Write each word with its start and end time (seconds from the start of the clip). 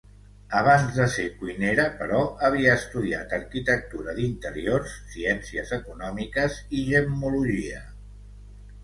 Abans 0.59 0.87
de 0.99 1.03
ser 1.15 1.25
cuinera, 1.41 1.83
però, 1.99 2.21
havia 2.47 2.71
estudiat 2.81 3.35
arquitectura 3.37 4.15
d'interiors, 4.21 4.95
ciències 5.13 5.75
econòmiques 5.79 6.57
i 6.79 6.83
gemmologia. 6.89 7.85